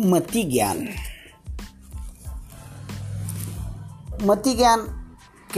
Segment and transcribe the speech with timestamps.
[0.00, 0.88] मति ज्ञान।
[4.22, 4.80] मति ज्ञान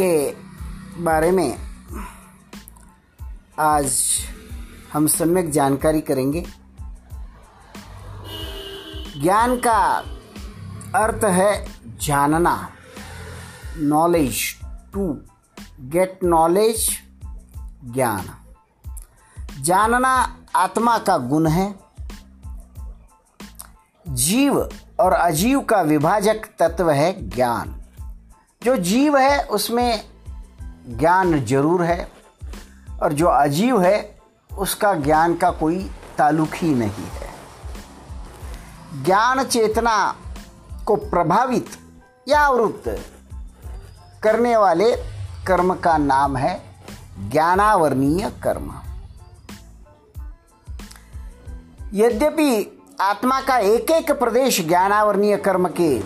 [0.01, 0.31] के
[1.03, 1.59] बारे में
[3.59, 4.19] आज
[4.93, 6.47] हम सम्यक जानकारी करेंगे।
[9.23, 10.05] ज्ञान का
[10.95, 12.69] अर्थ है जानना
[13.77, 14.61] नॉलेज
[14.93, 15.21] टू
[15.81, 16.91] गेट नॉलेज
[17.85, 18.31] ज्ञान।
[19.61, 21.82] जानना आत्मा का गुण है।
[24.13, 24.69] जीव
[25.01, 27.83] और अजीव का विभाजक तत्व है ज्ञान।
[28.65, 30.05] जो जीव है, उसमें
[30.89, 32.13] ज्ञान ज़रूर है
[33.03, 34.19] और जो अजीव है,
[34.59, 37.31] उसका ज्ञान का कोई ताल्लुक ही नहीं है।
[39.05, 40.17] ज्ञान चेतना
[40.87, 41.71] को प्रभावित
[42.29, 43.07] या आवृत्त
[44.23, 44.97] करने वाले
[45.47, 46.63] कर्म का नाम है
[47.31, 48.75] ज्ञानावरणीय कर्म।
[51.93, 55.99] यद्यपि आत्मा का एक एक प्रदेश ज्ञानावरणीय कर्म के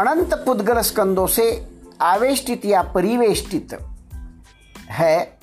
[0.00, 1.66] अनंत पुद्गल स्कंदों से
[2.00, 3.78] आवेष्टित या परिवेष्टित
[4.90, 5.38] है,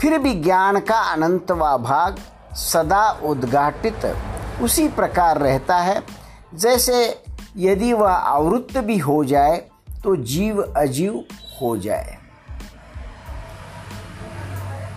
[0.00, 2.16] फिर भी ज्ञान का अनंत अनंतवा भाग
[2.52, 4.16] सदा उद्घाटित
[4.62, 6.02] उसी प्रकार रहता है।
[6.54, 7.24] जैसे
[7.56, 9.56] यदि वह आवृत्त भी हो जाए
[10.04, 11.24] तो जीव अजीव
[11.62, 12.23] हो जाए।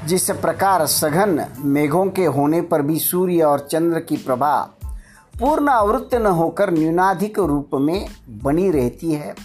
[0.07, 4.69] जिस प्रकार सघन मेघों के होने पर भी सूर्य और चंद्र की प्रभा
[5.39, 9.35] पूर्ण आवृत्त न होकर न्यूनाधिक रूप में बनी रहती है।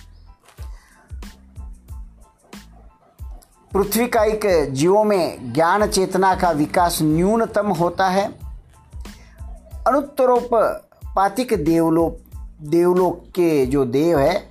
[3.72, 8.26] पृथ्वी का एक जीवों में ज्ञान चेतना का विकास न्यूनतम होता है।
[9.86, 12.18] अनुत्तरोपातिक देवलोक
[12.62, 14.48] देवलोक के जो देव है,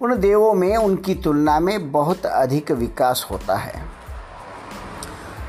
[0.00, 3.93] उन देवों में उनकी तुलना में बहुत अधिक विकास होता है।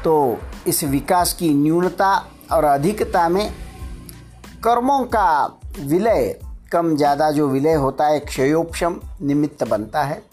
[0.05, 3.53] तो इस विकास की न्यूनता और अधिकता में
[4.63, 5.45] कर्मों का
[5.79, 6.39] विलय,
[6.71, 10.23] कम ज़्यादा जो विलय होता है क्षयोपम निमित्त बनता है।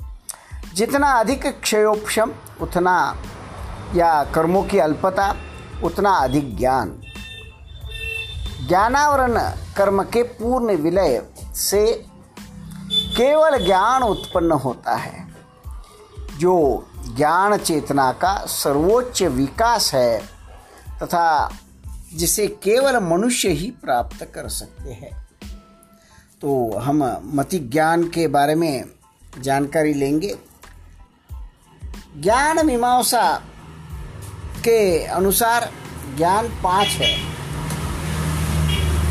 [0.74, 3.16] जितना अधिक क्षयोपम उतना
[3.94, 5.34] या कर्मों की अल्पता,
[5.84, 7.00] उतना अधिक ज्ञान।
[8.68, 9.38] ज्ञानावरण
[9.76, 11.22] कर्म के पूर्ण विलय
[11.54, 12.04] से
[13.16, 15.26] केवल ज्ञान उत्पन्न होता है,
[16.38, 16.86] जो
[17.16, 20.22] ज्ञान चेतना का सर्वोच्च विकास है
[21.02, 21.56] तथा
[22.14, 25.28] जिसे केवल मनुष्य ही प्राप्त कर सकते हैं।
[26.40, 28.84] तो हम मति ज्ञान के बारे में
[29.40, 30.38] जानकारी लेंगे।
[32.18, 33.42] ज्ञान मीमांसा
[34.58, 35.72] के अनुसार
[36.16, 37.32] ज्ञान पाँच है।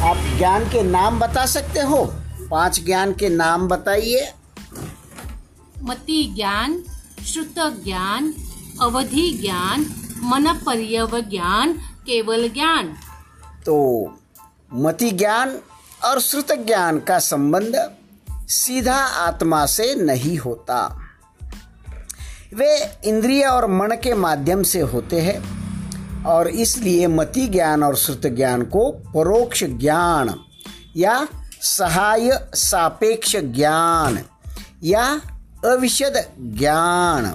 [0.10, 2.14] आप ज्ञान के नाम बता सकते हो?
[2.52, 4.34] पाँच ज्ञान के नाम बताइए।
[5.84, 6.84] मति ज्ञान
[7.26, 8.34] श्रुत ज्ञान
[8.82, 9.82] अवधि ज्ञान
[10.24, 11.74] मन पर्यव ज्ञान
[12.06, 12.88] केवल ज्ञान
[13.66, 13.78] तो
[14.74, 15.60] मति ज्ञान
[16.04, 17.92] और श्रुत ज्ञान का संबंध
[18.50, 21.00] सीधा आत्मा से नहीं होता।
[22.54, 25.62] वे इंद्रिय और मन के माध्यम से होते हैं
[26.24, 30.36] और इसलिए मति ज्ञान और श्रुत ज्ञान को परोक्ष ज्ञान
[30.98, 31.28] या
[31.62, 34.20] सहाय सापेक्ष ज्ञान
[34.84, 35.22] या
[35.66, 37.26] अविशद ज्ञान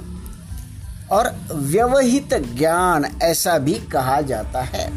[1.13, 4.97] और व्यवहित ज्ञान, ऐसा भी कहा जाता है।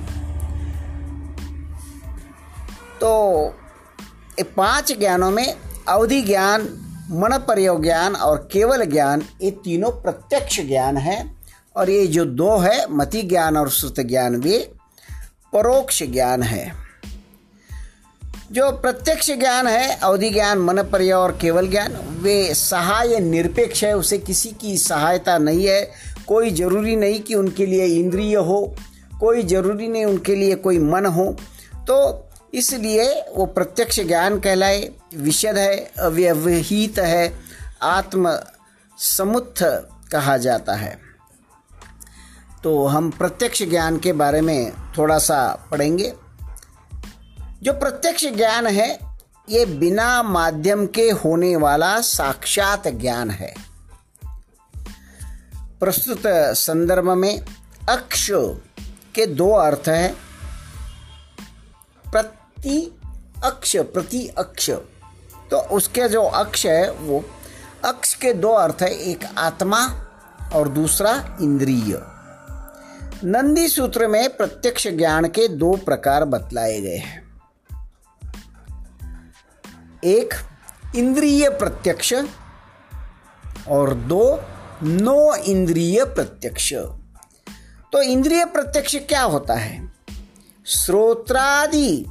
[3.01, 3.53] तो
[4.41, 5.55] पाँच ज्ञानों में
[5.87, 6.61] अवधि ज्ञान,
[7.11, 11.35] मन प्रयोग ज्ञान और केवल ज्ञान, ये तीनों प्रत्यक्ष ज्ञान है।
[11.75, 14.71] और ये जो दो है, मति ज्ञान और श्रुत ज्ञान, वे
[15.53, 16.88] परोक्ष ज्ञान है।
[18.51, 23.97] जो प्रत्यक्ष ज्ञान है, अवधि ज्ञान, मन पर्य और केवल ज्ञान, वे सहाय निरपेक्ष है,
[23.97, 25.91] उसे किसी की सहायता नहीं है।
[26.27, 28.75] कोई ज़रूरी नहीं कि उनके लिए इंद्रिय हो,
[29.19, 31.37] कोई ज़रूरी नहीं उनके लिए कोई मन हो।
[31.75, 37.39] तो इसलिए वो प्रत्यक्ष ज्ञान कहलाए, विशद है, अव्यवहित है,
[37.81, 38.39] आत्म
[38.97, 39.63] समुत्थ
[40.11, 40.99] कहा जाता है।
[42.63, 46.13] तो हम प्रत्यक्ष ज्ञान के बारे में थोड़ा सा पढ़ेंगे।
[47.63, 48.99] जो प्रत्यक्ष ज्ञान है,
[49.49, 53.55] ये बिना माध्यम के होने वाला साक्षात ज्ञान है।
[55.79, 56.21] प्रस्तुत
[56.53, 57.45] संदर्भ में
[57.89, 58.27] अक्ष
[59.15, 60.15] के दो अर्थ है।
[62.11, 62.99] प्रति
[63.43, 64.71] अक्ष प्रति अक्ष।
[65.51, 67.25] तो उसके जो अक्ष है, वो
[67.85, 70.07] अक्ष के दो अर्थ है, एक आत्मा
[70.53, 72.01] और दूसरा इंद्रिय।
[73.23, 77.28] नंदी सूत्र में प्रत्यक्ष ज्ञान के दो प्रकार बतलाए गए हैं।
[80.03, 80.33] एक
[80.95, 82.13] इंद्रिय प्रत्यक्ष
[83.67, 84.41] और दो
[84.83, 86.73] नो इंद्रिय प्रत्यक्ष।
[87.93, 89.93] तो इंद्रिय प्रत्यक्ष क्या होता है?
[90.65, 92.05] श्रोत्रादि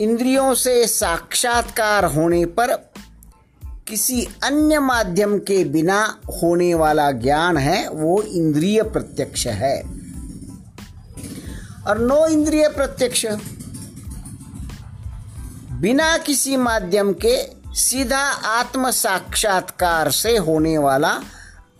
[0.00, 2.76] इंद्रियों से साक्षात्कार होने पर
[3.88, 9.82] किसी अन्य माध्यम के बिना होने वाला ज्ञान है, वो इंद्रिय प्रत्यक्ष है।
[11.86, 13.26] और नो इंद्रिय प्रत्यक्ष
[15.80, 21.08] बिना किसी माध्यम के सीधा आत्म साक्षात्कार से होने वाला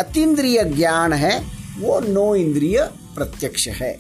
[0.00, 1.41] अतीन्द्रिय ज्ञान है,
[1.79, 3.93] वो नो इंद्रिय प्रत्यक्ष है।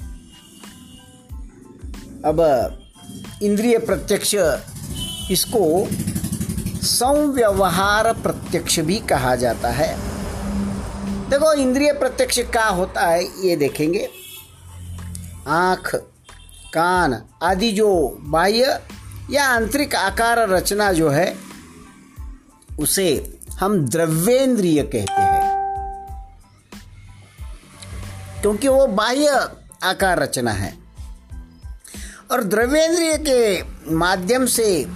[2.24, 2.40] अब,
[3.42, 4.34] इंद्रिय प्रत्यक्ष,
[5.30, 5.88] इसको
[6.82, 9.96] संव्यवहार प्रत्यक्ष भी कहा जाता है।
[11.30, 14.08] देखो, इंद्रिय प्रत्यक्ष क्या होता है, ये देखेंगे।
[15.48, 15.96] आँख,
[16.74, 18.80] कान आदि जो बाह्य
[19.30, 21.36] या आंतरिक आकार रचना जो है,
[22.78, 25.54] उसे हम द्रव्येंद्रिय कहते हैं।
[28.40, 29.48] क्योंकि वो बाह्य
[29.82, 30.78] आकार रचना है।
[32.30, 33.62] और द्रव्येंद्रिय के
[33.94, 34.86] माध्यम से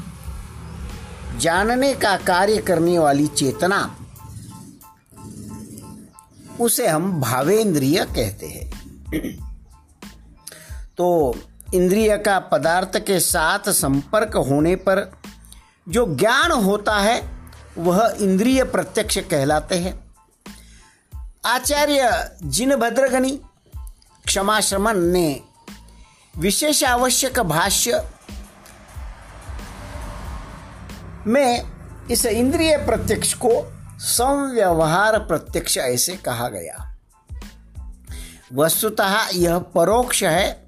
[1.39, 3.97] जानने का कार्य करने वाली चेतना,
[6.61, 8.69] उसे हम भावेंद्रिय कहते हैं।
[10.99, 11.35] तो
[11.75, 15.13] इंद्रिय का पदार्थ के साथ संपर्क होने पर
[15.89, 17.31] जो ज्ञान होता है,
[17.79, 20.15] वह इंद्रिय प्रत्यक्ष कहलाते हैं।
[21.47, 23.41] आचार्य जिन भद्रगनी
[24.27, 25.41] क्षमा श्रमण ने
[26.37, 28.05] विशेष आवश्यक भाष्य
[31.27, 31.65] में
[32.11, 36.97] इस इंद्रिय प्रत्यक्ष को संव्यवहार प्रत्यक्ष ऐसे कहा गया।
[38.55, 40.68] वस्तुतः यह परोक्ष है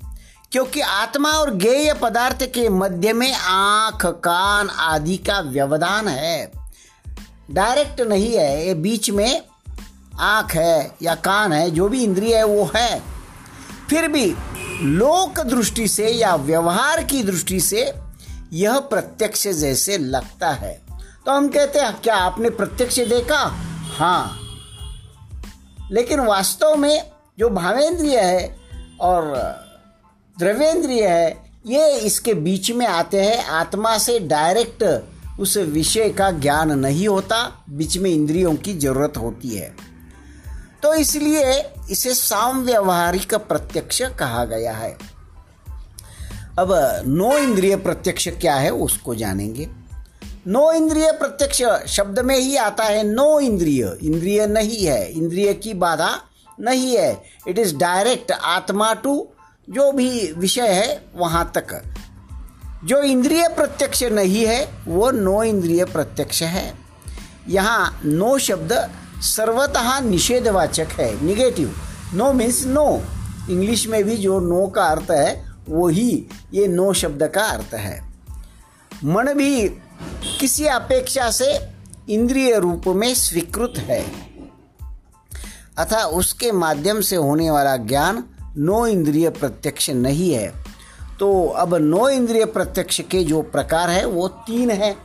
[0.52, 6.52] क्योंकि आत्मा और गेय पदार्थ के मध्य में आँख, कान आदि का व्यवधान है।
[7.50, 9.42] डायरेक्ट नहीं है, ये बीच में
[10.20, 13.02] आँख है या कान है, जो भी इंद्रिय है, वो है।
[13.90, 14.34] फिर भी
[14.82, 17.94] लोक दृष्टि से या व्यवहार की दृष्टि से
[18.52, 20.82] यह प्रत्यक्ष जैसे लगता है।
[21.26, 23.54] तो हम कहते हैं, क्या आपने प्रत्यक्ष देखा?
[23.98, 24.40] हाँ।
[25.92, 28.56] लेकिन वास्तव में जो भावेंद्रिय है
[29.00, 29.30] और
[30.40, 35.04] द्रव्येंद्रिय है, ये इसके बीच में आते हैं। आत्मा से डायरेक्ट
[35.40, 39.74] उस विषय का ज्ञान नहीं होता, बीच में इंद्रियों की ज़रूरत होती है।
[40.82, 44.98] तो इसलिए इसे साम व्यवहारिक प्रत्यक्ष कहा गया है।
[46.58, 46.72] अब
[47.06, 49.68] नो इंद्रिय प्रत्यक्ष क्या है, उसको जानेंगे।
[50.46, 55.74] नो इंद्रिय प्रत्यक्ष शब्द में ही आता है नो इंद्रिय। इंद्रिय नहीं है। इंद्रिय की
[55.74, 56.20] बाधा
[56.60, 59.28] नहीं है। इट इज़ डायरेक्ट आत्मा टू
[59.70, 61.84] जो भी विषय है, वहाँ तक।
[62.84, 66.74] जो इंद्रिय प्रत्यक्ष नहीं है, वो नो इंद्रिय प्रत्यक्ष है।
[67.48, 68.90] यहाँ नो शब्द
[69.22, 71.76] सर्वतः निषेधवाचक है negative
[72.14, 73.02] no means no
[73.50, 77.74] English में भी जो नो का अर्थ है वो ही ये नो शब्द का अर्थ
[77.74, 78.12] है।
[79.04, 79.68] मन भी
[80.40, 81.68] किसी अपेक्षा से
[82.08, 84.12] इंद्रिय रूप में स्वीकृत है।
[85.78, 88.24] अतः उसके माध्यम से होने वाला ज्ञान
[88.60, 90.48] नो इंद्रिय प्रत्यक्ष नहीं है
[91.20, 94.96] तो अब नौ इंद्रिय प्रत्यक्ष के जो प्रकार है, वो तीन है।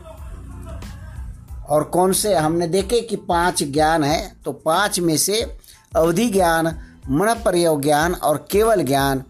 [1.70, 2.36] और कौन से?
[2.36, 5.42] हमने देखे कि पाँच ज्ञान है तो पाँच में से
[5.96, 6.68] अवधि ज्ञान
[7.10, 9.24] मन प्रयोग ज्ञान और केवल ज्ञान,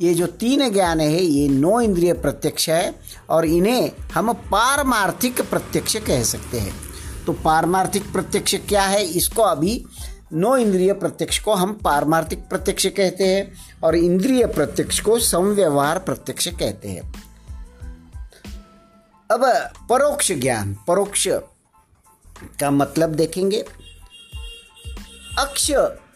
[0.00, 2.94] ये जो तीन ज्ञान है, ये नौ इंद्रिय प्रत्यक्ष है
[3.30, 6.74] और इन्हें हम पारमार्थिक प्रत्यक्ष कह सकते हैं।
[7.26, 9.04] तो पारमार्थिक प्रत्यक्ष क्या है?
[9.04, 9.84] इसको अभी
[10.32, 13.52] नौ इंद्रिय प्रत्यक्ष को हम पारमार्थिक प्रत्यक्ष कहते हैं
[13.84, 17.12] और इंद्रिय प्रत्यक्ष को संव्यवहार प्रत्यक्ष कहते हैं।
[19.30, 19.44] अब
[19.90, 21.28] परोक्ष ज्ञान, परोक्ष
[22.60, 23.64] का मतलब देखेंगे।
[25.38, 25.70] अक्ष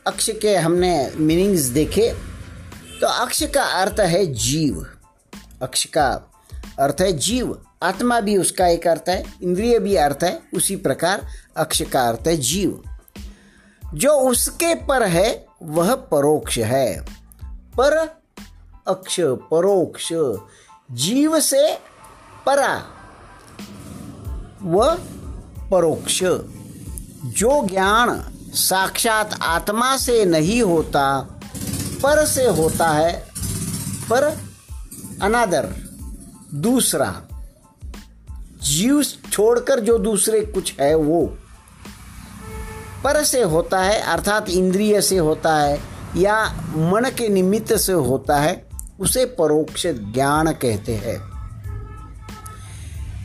[0.06, 2.08] अक्ष के हमने मीनिंग्स देखे
[3.00, 4.86] तो अक्ष का अर्थ है जीव।
[5.62, 6.08] अक्ष का
[6.78, 11.26] अर्थ है जीव। आत्मा भी उसका एक अर्थ है, इंद्रिय भी अर्थ है, उसी प्रकार
[11.56, 12.82] अक्ष का अर्थ है जीव।
[13.94, 17.06] जो उसके पर है, वह परोक्ष है।
[17.44, 18.20] पर
[18.86, 20.12] अक्ष परोक्ष,
[20.92, 21.78] जीव से
[22.46, 22.84] परा
[24.62, 24.94] व
[25.70, 26.24] परोक्ष।
[27.24, 31.20] जो ज्ञान साक्षात आत्मा से नहीं होता,
[32.02, 33.28] पर से होता है,
[34.10, 34.38] पर
[35.22, 35.74] अनादर,
[36.54, 37.22] दूसरा।
[38.62, 41.38] जीव छोड़कर जो दूसरे कुछ है, वो
[43.04, 45.80] पर से होता है, अर्थात इंद्रिय से होता है
[46.16, 46.44] या
[46.76, 48.66] मन के निमित्त से होता है,
[49.00, 51.32] उसे परोक्ष ज्ञान कहते हैं।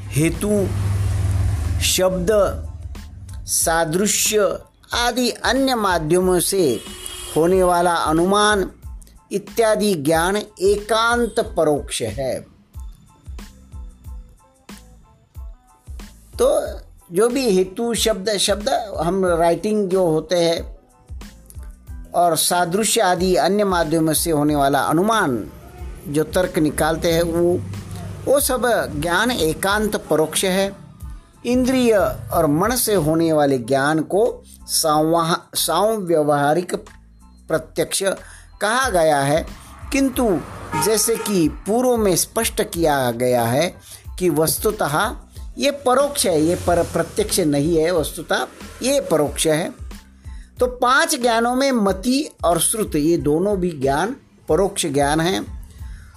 [0.10, 0.68] हेतु,
[1.82, 2.28] शब्द,
[3.46, 4.60] सादृश्य
[4.94, 6.82] आदि अन्य माध्यमों से
[7.36, 8.72] होने वाला अनुमान
[9.32, 12.40] इत्यादि ज्ञान एकांत परोक्ष है।
[16.40, 16.80] तो
[17.12, 18.70] जो भी हेतु, शब्द शब्द
[19.04, 20.78] हम राइटिंग जो होते हैं
[22.16, 25.52] और सादृश्य आदि अन्य माध्यमों से होने वाला अनुमान,
[26.08, 27.62] जो तर्क निकालते हैं, वो
[28.26, 30.76] वो सब ज्ञान एकांत परोक्ष है।
[31.46, 31.94] इंद्रिय
[32.34, 34.44] और मन से होने वाले ज्ञान को
[35.98, 36.76] व्यवहारिक
[37.48, 38.04] प्रत्यक्ष
[38.62, 39.46] कहा गया है।
[39.92, 40.40] किंतु
[40.86, 43.76] जैसे कि पूर्व में स्पष्ट किया गया है
[44.20, 45.16] कि वस्तुतः
[45.58, 48.48] ये परोक्ष है, ये पर प्रत्यक्ष नहीं है वस्तुतः,
[48.84, 49.70] ये परोक्ष है।
[50.60, 54.16] तो पाँच ज्ञानों में मति और श्रुत, ये दोनों भी ज्ञान,
[54.50, 55.58] परोक्ष ज्ञान हैं।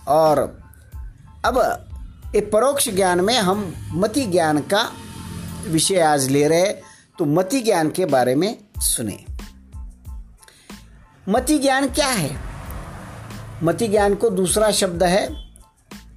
[0.09, 0.61] और
[1.45, 1.87] अब
[2.35, 4.93] ये परोक्ष ज्ञान में हम मति ज्ञान का
[5.67, 6.81] विषय आज ले रहे हैं
[7.19, 9.25] तो मति ज्ञान के बारे में सुने।
[11.29, 12.39] मति ज्ञान क्या है?
[13.63, 15.51] मति ज्ञान को दूसरा शब्द है,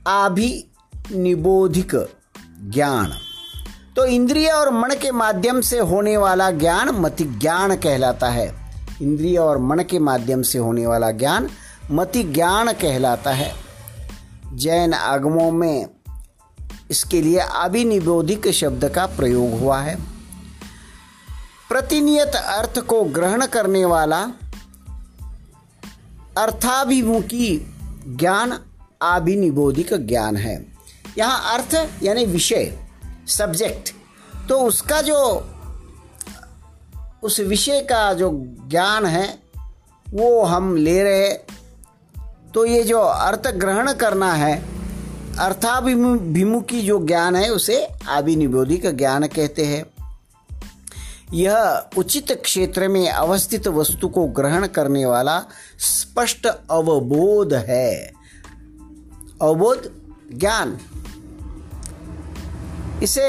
[0.08, 1.96] आभिनिबोधिक।
[2.70, 3.14] ज्ञान।
[3.96, 8.56] तो इंद्रिय और मन के माध्यम से होने वाला ज्ञान मति ज्ञान कहलाता है।
[9.02, 11.50] इंद्रिय और मन के माध्यम से होने वाला ज्ञान
[11.92, 13.54] मति ज्ञान कहलाता है।
[14.54, 15.86] जैन आगमों में
[16.92, 19.96] इसके लिए अभिनिबोधिक शब्द का प्रयोग हुआ है।
[21.70, 24.22] प्रतिनियत अर्थ को ग्रहण करने वाला
[26.38, 27.76] अर्थाभिमुखी
[28.08, 28.60] ज्ञान
[29.02, 30.73] अभिनिबोधिक ज्ञान है।
[31.18, 32.72] यहाँ अर्थ यानी विषय
[33.28, 33.94] सब्जेक्ट
[34.50, 35.18] तो उसका जो,
[37.24, 38.30] उस विषय का जो
[38.70, 39.40] ज्ञान है,
[40.08, 41.30] वो हम ले रहे
[42.54, 44.56] तो ये जो अर्थ ग्रहण करना है,
[45.40, 49.86] अर्थाभिमुखी जो ज्ञान है, उसे आभिनिबोधिक ज्ञान कहते हैं।
[51.34, 55.40] यह उचित क्षेत्र में अवस्थित वस्तु को ग्रहण करने वाला
[55.80, 58.14] स्पष्ट अवबोध है।
[59.42, 59.92] अवबोध
[60.34, 60.78] ज्ञान।
[63.04, 63.28] इसे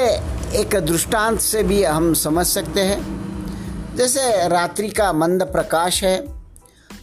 [0.55, 6.43] एक दृष्टांत से भी हम समझ सकते हैं। जैसे रात्रि का मंद प्रकाश है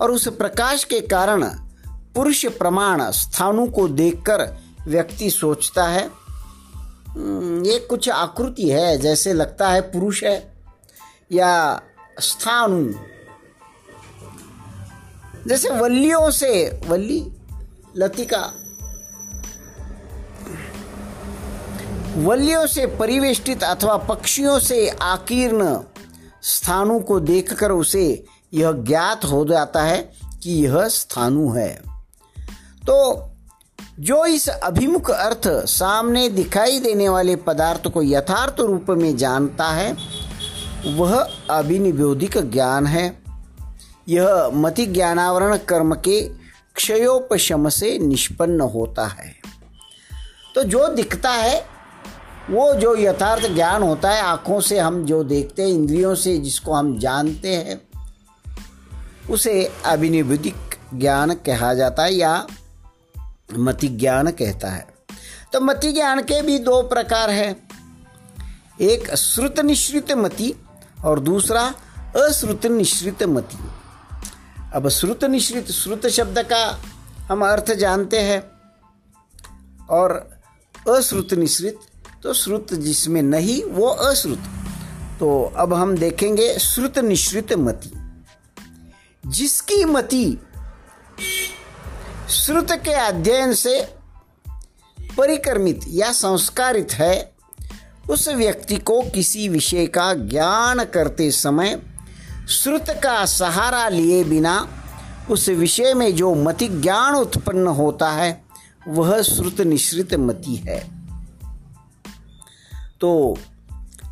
[0.00, 1.44] और उस प्रकाश के कारण
[2.14, 4.56] पुरुष प्रमाण स्थानों को देखकर
[4.88, 6.10] व्यक्ति सोचता है
[7.08, 10.54] हम्म, ये कुछ आकृति है जैसे लगता है पुरुष है
[11.32, 11.80] या
[12.20, 12.92] स्थानु।
[15.48, 17.32] जैसे वल्लियों से वल्ली
[17.96, 18.52] लतिका
[22.16, 25.78] वल्लियों से परिवेष्टित अथवा पक्षियों से आकीर्ण
[26.42, 31.82] स्थानों को देखकर उसे यह ज्ञात हो जाता है कि यह स्थानु है।
[32.86, 33.28] तो
[34.00, 39.96] जो इस अभिमुख अर्थ सामने दिखाई देने वाले पदार्थ को यथार्थ रूप में जानता है,
[40.86, 43.22] वह अभिनिबोधिक ज्ञान है।
[44.08, 46.28] यह मति ज्ञानावरण कर्म के
[46.74, 49.34] क्षयोपशम से निष्पन्न होता है।
[50.54, 51.71] तो जो दिखता है
[52.50, 56.74] वो जो यथार्थ ज्ञान होता है, आँखों से हम जो देखते हैं, इंद्रियों से जिसको
[56.74, 57.82] हम जानते हैं,
[59.30, 60.54] उसे अभिनिबुद्धिक
[60.94, 62.46] ज्ञान कहा जाता है या
[63.52, 64.86] मति ज्ञान कहता है।
[65.52, 67.56] तो मति ज्ञान के भी दो प्रकार है।
[68.80, 70.54] एक श्रुत निश्रित मति
[71.04, 73.58] और दूसरा अश्रुत निश्रित मति।
[74.74, 76.78] अब श्रुत निश्रित, श्रुत शब्द का
[77.28, 78.50] हम अर्थ जानते हैं
[79.90, 80.30] और
[80.88, 81.78] अश्रुत निश्रित
[82.22, 84.38] तो श्रुत जिसमें नहीं, वो अश्रुत।
[85.20, 87.92] तो अब हम देखेंगे श्रुत निश्रित मति।
[89.26, 90.38] जिसकी मति
[92.30, 93.94] श्रुत के अध्ययन से
[95.00, 97.32] परिक्रमित या संस्कारित है,
[98.10, 101.82] उस व्यक्ति को किसी विषय का ज्ञान करते समय
[102.48, 104.68] श्रुत का सहारा लिए बिना
[105.30, 108.44] उस विषय में जो मति ज्ञान उत्पन्न होता है,
[108.88, 111.01] वह श्रुत निश्रित मति है।
[113.02, 113.38] तो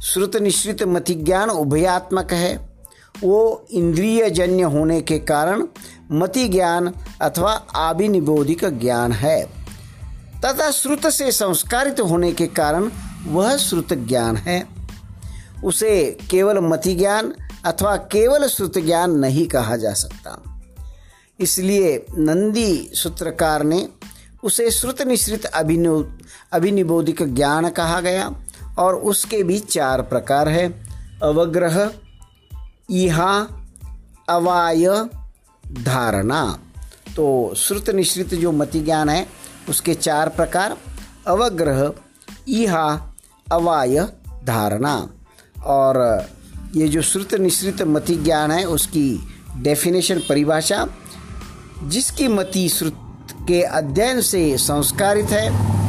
[0.02, 2.70] श्रुत निश्रित मति ज्ञान उभयात्मक है।
[3.22, 5.66] वो इंद्रिय जन्य होने के कारण
[6.12, 9.46] मति ज्ञान अथवा आभिनिबोधिक ज्ञान है।
[10.44, 12.90] तथा श्रुत से संस्कारित होने के कारण
[13.26, 14.66] वह श्रुत ज्ञान है।
[15.64, 20.62] उसे केवल मति ज्ञान अथवा केवल श्रुत ज्ञान नहीं कहा जा सकता।
[21.40, 23.88] इसलिए नंदी सूत्रकार ने
[24.44, 26.18] उसे श्रुत निश्रित अभिनो
[26.52, 28.34] अभिनिबोधिक ज्ञान कहा गया।
[28.80, 30.88] और उसके भी चार प्रकार है।
[31.22, 31.92] अवग्रह,
[32.90, 33.46] इहा,
[34.28, 34.86] अवाय,
[35.82, 36.58] धारणा।
[37.16, 39.26] तो श्रुत निश्रित जो मति ज्ञान है,
[39.68, 40.76] उसके चार प्रकार,
[41.26, 41.92] अवग्रह,
[42.48, 43.14] इहा,
[43.52, 44.08] अवाय,
[44.44, 45.08] धारणा।
[45.64, 46.26] और
[46.74, 50.88] ये जो श्रुत निश्रित मति ज्ञान है, उसकी डेफिनेशन परिभाषा,
[51.84, 55.79] जिसकी मति श्रुत के अध्ययन से संस्कारित है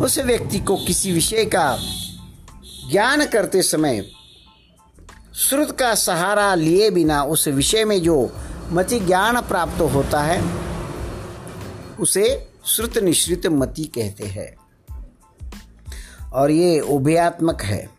[0.00, 1.78] उस व्यक्ति को किसी विषय का
[2.90, 4.06] ज्ञान करते समय
[5.36, 8.32] श्रुत का सहारा लिए बिना उस विषय में जो
[8.72, 10.44] मति ज्ञान प्राप्त होता है,
[12.00, 14.56] उसे श्रुत निश्रित मति कहते हैं।
[16.30, 17.90] और ये उभयात्मक है।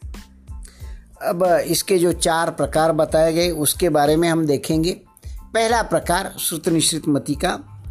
[1.21, 6.69] अब इसके जो चार प्रकार बताए गए, उसके बारे में हम देखेंगे। पहला प्रकार श्रुत
[6.69, 7.83] निश्रित मति का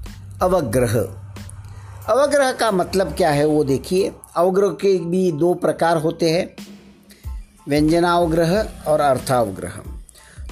[0.42, 1.23] अवग्रह।
[2.08, 6.56] अवग्रह का मतलब क्या है वो देखिए। अवग्रह के भी दो प्रकार होते हैं,
[7.68, 8.52] व्यंजनावग्रह
[8.86, 9.70] और अर्थावग्रह।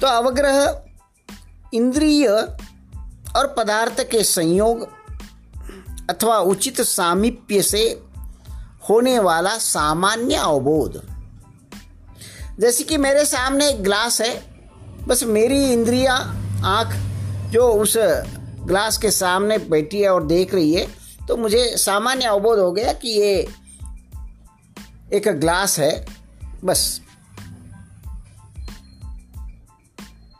[0.01, 0.81] तो अवग्रह
[1.73, 2.27] इंद्रिय
[3.37, 4.87] और पदार्थ के संयोग
[6.09, 7.83] अथवा उचित सामीप्य से
[8.89, 11.01] होने वाला सामान्य अवबोध।
[12.59, 14.33] जैसे कि मेरे सामने एक ग्लास है,
[15.07, 16.13] बस मेरी इंद्रिया,
[16.65, 16.93] आँख
[17.51, 17.93] जो उस
[18.65, 22.93] ग्लास के सामने बैठी है और देख रही है तो मुझे सामान्य अवबोध हो गया
[22.93, 23.47] कि ये
[25.13, 26.05] एक ग्लास है,
[26.63, 27.01] बस।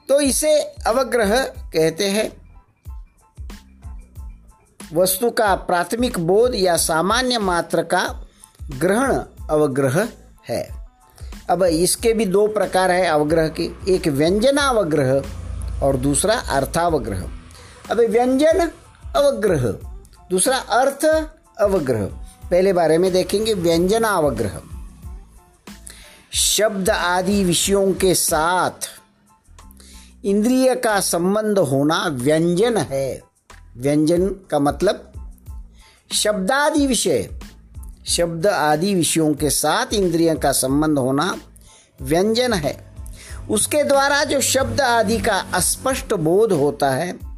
[0.09, 2.43] तो इसे अवग्रह कहते हैं।
[4.93, 8.25] वस्तु का प्राथमिक बोध या सामान्य मात्र का
[8.71, 10.09] ग्रहण अवग्रह
[10.49, 10.87] है।
[11.49, 15.23] अब इसके भी दो प्रकार है अवग्रह के, एक व्यंजनावग्रह
[15.83, 17.31] और दूसरा अर्थावग्रह।
[17.91, 18.71] अब व्यंजन
[19.15, 19.92] अवग्रह
[20.29, 21.05] दूसरा अर्थ
[21.59, 22.05] अवग्रह।
[22.51, 24.61] पहले बारे में देखेंगे व्यंजनावग्रह
[26.33, 28.89] शब्द आदि विषयों के साथ
[30.25, 33.21] इंद्रिय का संबंध होना व्यंजन है।
[33.77, 35.13] व्यंजन का मतलब
[36.13, 37.29] शब्दादि विषय।
[38.07, 41.41] शब्द आदि विषयों के साथ इंद्रिय का संबंध होना
[42.01, 42.85] व्यंजन है।
[43.49, 47.32] उसके द्वारा जो शब्द आदि का अस्पष्ट बोध होता है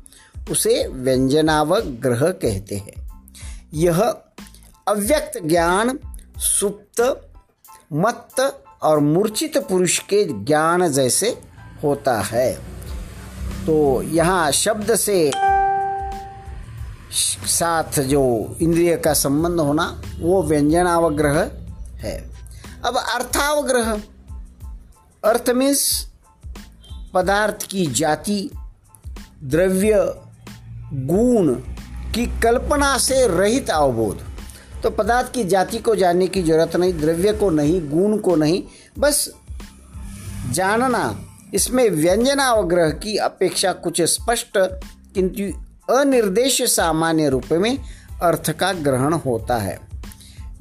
[0.52, 3.24] उसे व्यंजनावग्रह कहते हैं।
[3.74, 4.02] यह
[4.88, 6.00] अव्यक्त ज्ञान,
[6.38, 7.32] सुप्त,
[7.94, 11.42] मत्त और मूर्छित पुरुष के ज्ञान जैसे
[11.84, 12.54] होता है।
[13.66, 15.32] तो यहाँ शब्द से
[17.48, 21.52] साथ जो इंद्रिय का संबंध होना, वो व्यंजनावग्रह
[21.94, 22.30] है।
[22.86, 24.02] अब अर्थावग्रह।
[25.24, 26.08] अर्थ मीन्स
[27.14, 28.50] पदार्थ की जाति,
[29.44, 30.22] द्रव्य
[30.96, 31.54] गुण
[32.14, 34.22] की कल्पना से रहित अवबोध।
[34.84, 38.64] तो पदार्थ की जाति को जानने की ज़रूरत नहीं, द्रव्य को नहीं, गुण को नहीं,
[39.00, 39.30] बस
[40.52, 44.58] जानना, इसमें व्यंजनावग्रह की अपेक्षा कुछ स्पष्ट
[45.16, 45.44] किंतु
[45.94, 47.78] अनिर्देश सामान्य रूप में
[48.22, 49.80] अर्थ का ग्रहण होता है।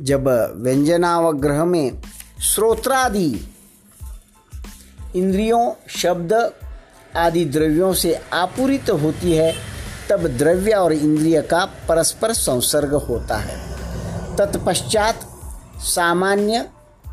[0.01, 2.03] जब व्यंजनावग्रह में
[2.55, 3.51] श्रोत्रादि
[5.17, 6.53] इंद्रियों, शब्द
[7.17, 9.74] आदि द्रव्यों से आपूरित होती है
[10.11, 13.75] तब द्रव्य और इंद्रिय का परस्पर संसर्ग होता है।
[14.37, 15.21] तत्पश्चात
[15.79, 16.69] सामान्य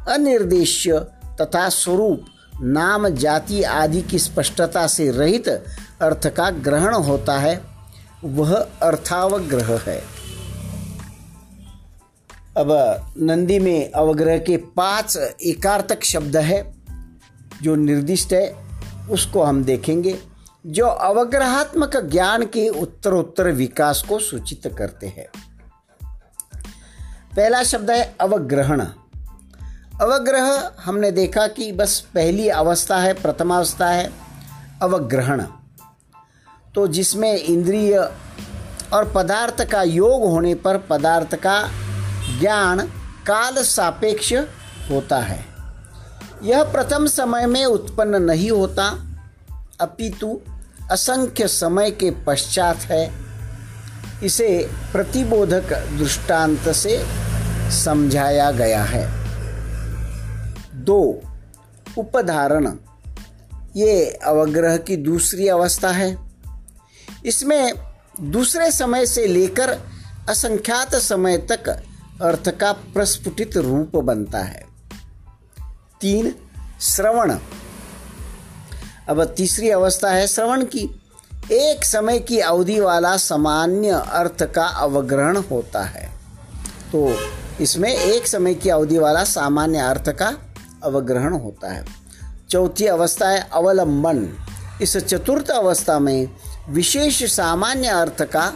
[0.08, 1.00] अनिर्देश्य
[1.42, 2.26] तथा स्वरूप,
[2.62, 5.48] नाम, जाति आदि की स्पष्टता से रहित
[6.02, 7.62] अर्थ का ग्रहण होता है।
[8.24, 10.04] वह अर्थावग्रह है।
[12.58, 16.74] अब नंदी में अवग्रह के पाँच एकार्थक शब्द है,
[17.62, 18.56] जो निर्दिष्ट है,
[19.10, 20.31] उसको हम देखेंगे।
[20.66, 25.28] जो अवग्रहात्मक ज्ञान के उत्तर उत्तर विकास को सूचित करते हैं।
[27.36, 28.82] पहला शब्द है अवग्रहण।
[30.02, 34.14] अवग्रह हमने देखा कि बस पहली अवस्था है प्रथमावस्था है,
[34.82, 35.44] अवग्रहण।
[36.76, 38.12] तो जिसमें इंद्रिय
[38.94, 41.70] और पदार्थ का योग होने पर पदार्थ का
[42.40, 42.80] ज्ञान
[43.28, 44.34] काल सापेक्ष
[44.92, 45.46] होता है।
[46.44, 49.06] यह प्रथम समय में उत्पन्न नहीं होता,
[49.82, 50.40] अपितु
[50.92, 53.14] असंख्य समय के पश्चात है।
[54.24, 57.06] इसे प्रतिबोधक दृष्टांत से
[57.72, 59.10] समझाया गया है।
[60.76, 61.22] दो,
[61.98, 62.76] उपधारण।
[63.76, 66.32] ये अवग्रह की दूसरी अवस्था है।
[67.26, 67.74] इसमें
[68.22, 69.80] दूसरे समय से लेकर
[70.30, 71.70] असंख्यात समय तक
[72.22, 74.66] अर्थ का प्रस्फुटित रूप बनता है।
[76.02, 76.36] तीन,
[76.82, 77.36] श्रवण।
[79.12, 81.02] अब तीसरी अवस्था है श्रवण की।
[81.52, 86.12] एक समय की अवधि वाला सामान्य अर्थ का अवग्रहण होता है।
[86.92, 87.16] तो
[87.62, 90.38] इसमें एक समय की अवधि वाला सामान्य अर्थ का
[90.84, 91.86] अवग्रहण होता है।
[92.50, 94.30] चौथी अवस्था है अवलंबन।
[94.82, 96.30] इस चतुर्थ अवस्था में
[96.70, 98.54] विशेष सामान्य अर्थ का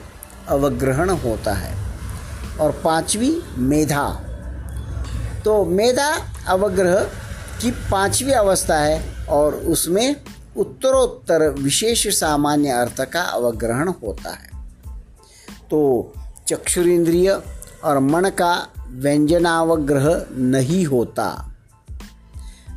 [0.47, 1.75] अवग्रहण होता है।
[2.57, 4.21] और पांचवी मेधा।
[5.45, 7.03] तो मेधा अवग्रह
[7.61, 10.15] की पांचवी अवस्था है और उसमें
[10.57, 14.49] उत्तरोत्तर विशेष सामान्य अर्थ का अवग्रहण होता है।
[15.71, 16.13] तो
[16.47, 17.41] चक्षुरेंद्रिय
[17.83, 21.55] और मन का व्यंजनावग्रह नहीं होता।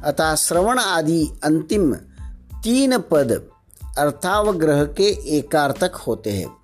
[0.04, 1.94] अतः श्रवण आदि अंतिम
[2.64, 3.42] तीन पद
[3.98, 6.56] अर्थावग्रह के एकार्थक होते हैं।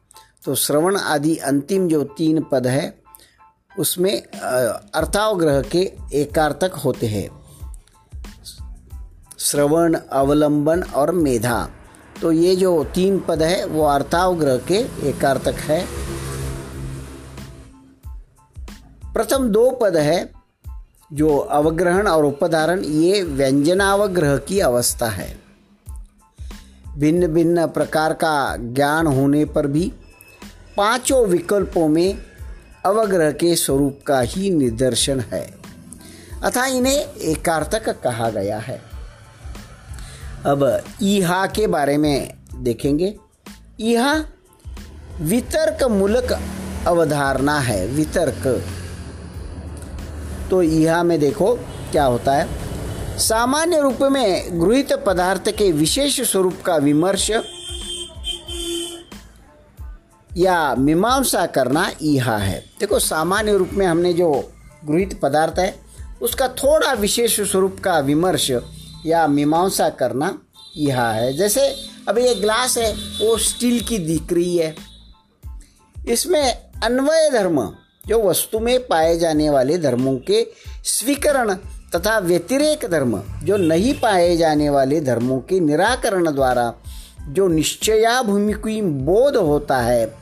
[0.44, 2.98] तो श्रवण आदि अंतिम जो तीन पद है,
[3.78, 7.43] उसमें अर्थावग्रह के एकार्थक होते हैं।
[9.44, 11.70] श्रवण, अवलंबन और मेधा।
[12.22, 15.86] तो ये जो तीन पद है, वो अर्थावग्रह के एकार्थक है।
[19.12, 20.32] प्रथम दो पद है,
[21.12, 25.38] जो अवग्रहण और उपधारण, ये व्यंजनावग्रह की अवस्था है।
[26.96, 29.92] भिन्न भिन्न प्रकार का ज्ञान होने पर भी
[30.76, 32.18] पाँचों विकल्पों में
[32.86, 35.54] अवग्रह के स्वरूप का ही निदर्शन है।
[36.42, 38.93] अतः इन्हें एकार्थक कहा गया है।
[40.46, 43.16] अब ईहा के बारे में देखेंगे।
[43.80, 44.24] ईहा
[45.20, 46.40] वितर्क मूलक
[46.86, 48.64] अवधारणा है, वितर्क।
[50.50, 51.54] तो ईहा में देखो
[51.92, 52.48] क्या होता है।
[53.18, 57.30] सामान्य रूप में गृहित पदार्थ के विशेष स्वरूप का विमर्श
[60.36, 64.52] या मीमांसा करना ईहा है। देखो, सामान्य रूप में हमने जो
[64.84, 65.80] गृहित पदार्थ है,
[66.22, 68.52] उसका थोड़ा विशेष स्वरूप का विमर्श
[69.06, 70.38] या मीमांसा करना
[70.76, 71.76] यह है। जैसे
[72.08, 74.76] अब ये ग्लास है, वो स्टील की दिख रही है।
[76.08, 76.52] इसमें
[76.84, 80.46] अन्वय धर्म, जो वस्तु में पाए जाने वाले धर्मों के
[80.84, 81.54] स्वीकरण
[81.94, 86.74] तथा व्यतिरेक धर्म, जो नहीं पाए जाने वाले धर्मों के निराकरण द्वारा
[87.28, 90.14] जो निश्चयाभूमिकी बोध होता है,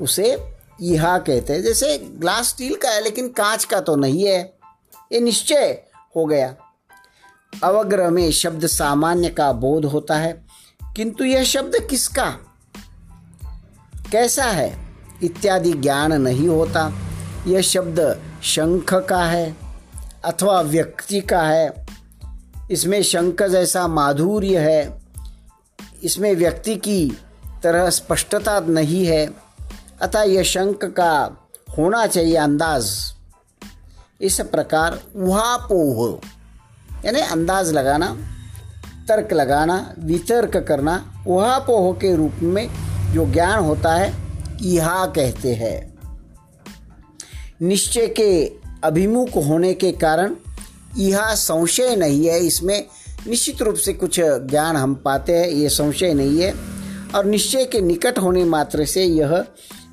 [0.00, 0.38] उसे
[0.80, 4.54] यहा कहते हैं। जैसे ग्लास स्टील का है, लेकिन कांच का तो नहीं है।
[5.12, 5.82] ये निश्चय
[6.16, 6.54] हो गया।
[7.64, 10.46] अवग्रह में शब्द सामान्य का बोध होता है।
[10.96, 12.38] किंतु यह शब्द किसका?
[14.12, 14.88] कैसा है?
[15.22, 16.92] इत्यादि ज्ञान नहीं होता।
[17.46, 19.56] यह शब्द शंख का है
[20.24, 21.86] अथवा व्यक्ति का है।
[22.70, 25.02] इसमें शंख जैसा माधुर्य है।
[26.02, 27.18] इसमें व्यक्ति की
[27.62, 29.30] तरह स्पष्टता नहीं है।
[30.02, 31.30] अतः यह शंख का
[31.78, 33.14] होना चाहिए अंदाज।
[34.20, 36.20] इस प्रकार उहापोह।
[37.04, 38.16] यानी अंदाज लगाना,
[39.08, 42.68] तर्क लगाना, वितर्क करना उहापोह के रूप में
[43.12, 44.14] जो ज्ञान होता है,
[44.64, 45.98] इहा कहते हैं।
[47.62, 48.52] निश्चय के
[48.84, 50.34] अभिमुख होने के कारण
[50.96, 52.86] यह संशय नहीं है, इसमें
[53.28, 56.54] निश्चित रूप से कुछ ज्ञान हम पाते हैं, ये संशय नहीं है।
[57.14, 59.44] और निश्चय के निकट होने मात्र से यह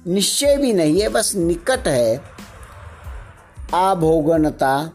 [0.07, 2.21] निश्चय भी नहीं है, बस निकट है।
[3.73, 4.91] आभोगनता,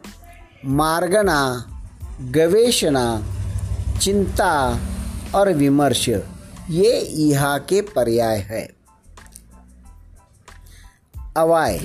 [0.64, 1.70] मार्गना
[2.20, 3.22] गवेषणा,
[4.02, 4.80] चिंता
[5.34, 6.08] और विमर्श,
[6.70, 8.68] ये यहाँ के पर्याय है।
[11.36, 11.78] अवाय।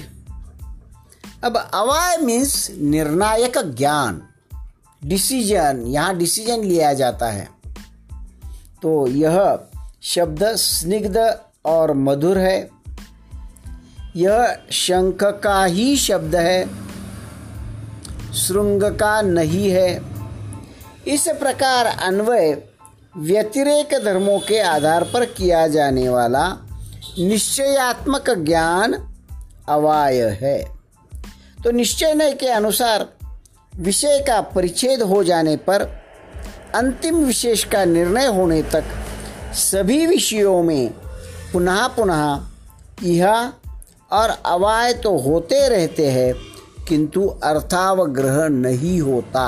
[1.44, 4.22] अब अवाय मीन्स निर्णायक ज्ञान।
[5.06, 7.50] डिसीज़न, यहाँ डिसीज़न लिया जाता है।
[8.82, 9.60] तो यह
[10.02, 12.70] शब्द स्निग्ध और मधुर है।
[14.15, 16.70] यह शंख का ही शब्द है।
[18.34, 20.18] श्रृंग का नहीं है।
[21.07, 22.57] इस प्रकार अन्वय
[23.17, 26.47] व्यतिरेक धर्मों के आधार पर किया जाने वाला
[27.19, 28.93] निश्चयात्मक ज्ञान
[29.69, 30.59] अवाय है।
[31.63, 33.07] तो निश्चय के अनुसार
[33.75, 35.83] विषय का परिच्छेद हो जाने पर
[36.75, 38.83] अंतिम विशेष का निर्णय होने तक
[39.53, 40.89] सभी विषयों में
[41.53, 42.47] पुनः पुनः
[43.03, 43.53] यह
[44.12, 46.33] और अवाय तो होते रहते हैं,
[46.88, 49.47] किंतु अर्थावग्रह नहीं होता।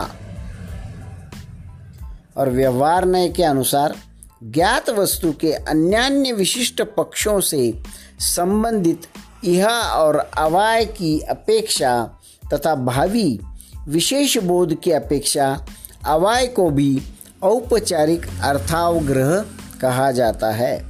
[2.42, 3.96] और व्यवहार नय के अनुसार
[4.44, 7.84] ज्ञात वस्तु के अन्यान्य विशिष्ट पक्षों से
[8.20, 9.02] संबंधित
[9.44, 12.20] यह और अवाय की अपेक्षा
[12.54, 13.40] तथा भावी
[13.88, 15.66] विशेष बोध की अपेक्षा
[16.06, 17.02] अवाय को भी
[17.44, 19.46] औपचारिक अर्थावग्रह
[19.82, 20.88] कहा जाता है।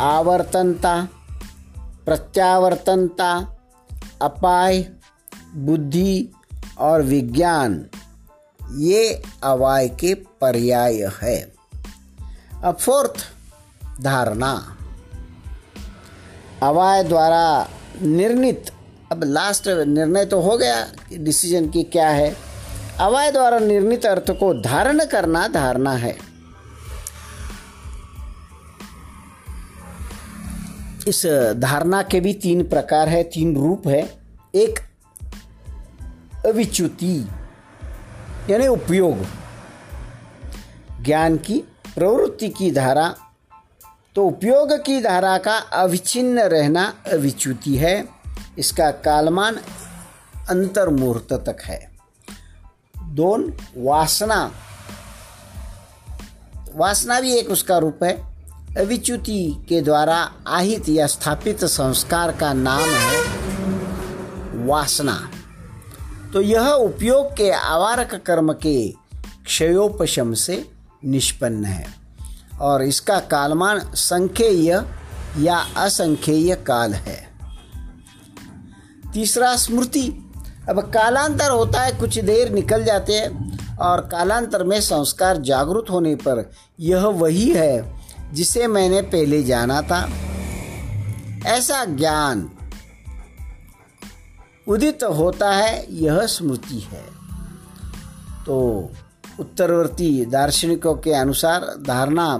[0.00, 1.08] आवर्तनता,
[2.06, 3.56] प्रत्यावर्तनता,
[4.22, 4.86] अपाय,
[5.54, 6.28] बुद्धि
[6.78, 7.86] और विज्ञान।
[8.78, 11.52] ये अवाय के पर्याय है।
[12.64, 13.14] अब फोर्थ
[14.00, 14.78] धारणा।
[16.62, 17.68] अवाय द्वारा
[18.02, 18.70] निर्णित,
[19.12, 22.36] अब लास्ट निर्णय तो हो गया कि डिसीज़न की क्या है।
[23.00, 26.16] अवाय द्वारा निर्णित अर्थ को धारण करना धारणा है।
[31.08, 34.18] इस धारणा के भी तीन प्रकार है, तीन रूप है।
[34.54, 34.78] एक
[36.46, 37.26] अविच्युति
[38.50, 39.26] यानी उपयोग।
[41.04, 41.58] ज्ञान की
[41.94, 43.14] प्रवृत्ति की धारा।
[44.14, 48.08] तो उपयोग की धारा का अविच्छिन्न रहना अविच्युति है।
[48.58, 49.56] इसका कालमान
[50.50, 51.92] अंतर्मुहूर्त तक है।
[52.98, 54.52] दोन, वासना।
[56.74, 58.32] वासना भी एक उसका रूप है।
[58.78, 63.20] अविच्युति के द्वारा आहित या स्थापित संस्कार का नाम है
[64.66, 65.30] वासना।
[66.32, 68.88] तो यह उपयोग के आवारक कर्म के
[69.46, 70.70] क्षयोपशम से
[71.04, 71.94] निष्पन्न है।
[72.60, 74.84] और इसका कालमान संख्येय
[75.38, 77.28] या असंख्येय काल है।
[79.12, 80.32] तीसरा स्मृति।
[80.68, 86.14] अब कालांतर होता है, कुछ देर निकल जाते हैं और कालांतर में संस्कार जागृत होने
[86.14, 88.00] पर यह वही है
[88.32, 90.10] जिसे मैंने पहले जाना था।
[91.46, 92.50] ऐसा ज्ञान
[94.68, 97.04] उदित होता है, यह स्मृति है।
[98.46, 98.90] तो
[99.40, 102.36] उत्तरवर्ती दार्शनिकों के अनुसार धारणा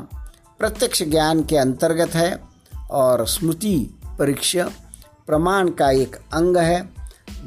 [0.59, 2.41] प्रत्यक्ष ज्ञान के अंतर्गत है
[2.91, 4.71] और स्मृति परीक्षा
[5.27, 6.91] प्रमाण का एक अंग है।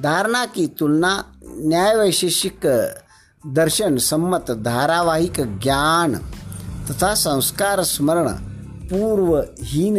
[0.01, 2.59] धारणा की तुलना न्याय वैशेषिक
[3.47, 6.15] दर्शन सम्मत धारावाहिक ज्ञान
[6.91, 8.29] तथा संस्कार स्मरण
[8.85, 9.47] पूर्व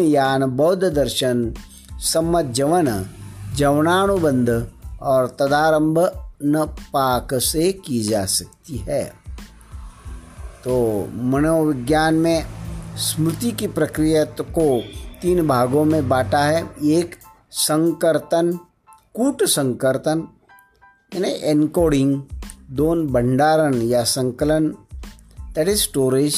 [0.01, 1.55] यान बौद्ध दर्शन
[1.93, 3.11] सम्मत जवन
[3.57, 4.71] जवनानुबंध
[5.03, 5.99] और तदारंभ
[6.45, 9.05] न पाक से की जा सकती है।
[10.65, 12.47] तो मनोविज्ञान में
[12.97, 14.83] स्मृति की प्रक्रिया को
[15.23, 17.17] तीन भागों में बांटा है। एक,
[17.51, 18.59] संकर्तन,
[19.15, 20.29] कूट संकर्तन,
[21.15, 22.23] यानी एनकोडिंग,
[22.71, 24.69] दोन भंडारण या संकलन
[25.55, 26.37] दैट इज़ स्टोरेज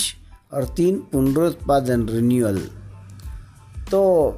[0.53, 2.59] और तीन पुनरुत्पादन रिन्यूअल
[3.91, 4.33] तो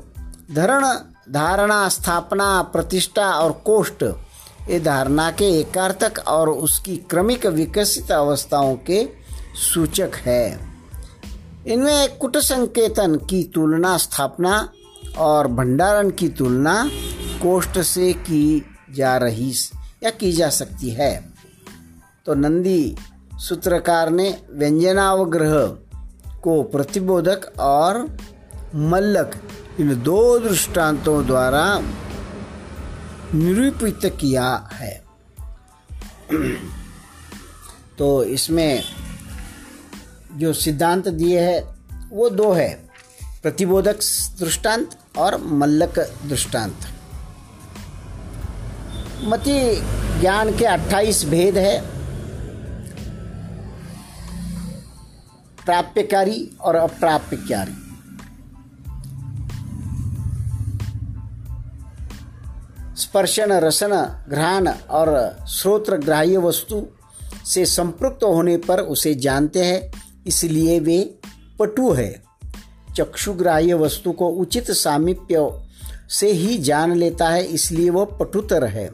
[0.54, 4.04] धरण धारणा, स्थापना, प्रतिष्ठा और कोष्ठ,
[4.68, 9.08] ये धारणा के एकार्थक और उसकी क्रमिक विकसित अवस्थाओं के
[9.54, 10.60] सूचक है।
[11.66, 14.72] इनमें कुट संकेतन की तुलना स्थापना
[15.18, 16.90] और भंडारण की तुलना
[17.42, 19.52] कोष्ठ से की जा रही
[20.02, 21.32] या की जा सकती है।
[22.26, 22.96] तो नंदी
[23.34, 25.66] सूत्रकार ने व्यंजनावग्रह
[26.42, 28.16] को प्रतिबोधक और
[28.74, 29.42] मल्लक,
[29.80, 31.82] इन दो दृष्टांतों द्वारा
[33.34, 35.04] निरूपित किया है।
[37.98, 38.84] तो इसमें
[40.32, 41.76] जो सिद्धांत दिए हैं,
[42.10, 42.90] वो दो है,
[43.42, 43.96] प्रतिबोधक
[44.40, 46.76] दृष्टांत और मल्लक दृष्टांत।
[49.22, 49.82] मति
[50.20, 51.80] ज्ञान के 28 भेद है।
[55.64, 57.79] प्राप्यकारी और अप्राप्यकारी।
[63.10, 66.86] स्पर्शन, रसन, घ्राण और श्रोत्र ग्राह्य वस्तु
[67.46, 71.18] से संपृक्त होने पर उसे जानते हैं, इसलिए वे
[71.58, 72.22] पटु है।
[72.96, 75.60] चक्षुग्राह्य वस्तु को उचित सामीप्य
[76.08, 78.90] से ही जान लेता है, इसलिए वह पटुतर है।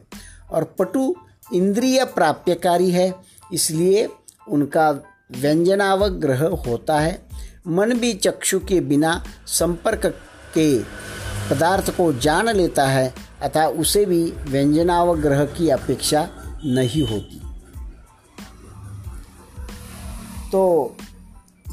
[0.51, 1.15] और पटु
[1.55, 3.15] इंद्रिय प्राप्यकारी है,
[3.53, 4.09] इसलिए
[4.49, 4.91] उनका
[5.33, 7.27] व्यंजनावग्रह होता है।
[7.69, 10.07] मन भी चक्षु के बिना संपर्क
[10.55, 10.79] के
[11.51, 16.29] पदार्थ को जान लेता है अतः उसे भी व्यंजनावग्रह की अपेक्षा
[16.64, 17.42] नहीं होती।
[20.53, 20.96] तो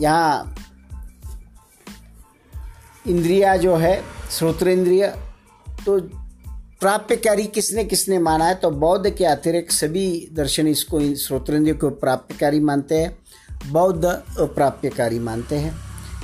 [0.01, 0.55] यहाँ
[3.07, 5.15] इंद्रिया जो है, श्रोत्रेंद्रिय
[5.85, 5.99] तो
[6.79, 8.55] प्राप्यकारी किसने किसने माना है?
[8.55, 13.17] तो बौद्ध के अतिरिक्त सभी दर्शन इसको श्रोत्रेंद्रिय को प्राप्यकारी मानते हैं,
[13.71, 14.05] बौद्ध
[14.39, 15.77] अप्राप्यकारी मानते हैं।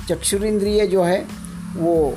[0.08, 1.26] चक्षुरेंद्रिय जो है,
[1.76, 2.16] वो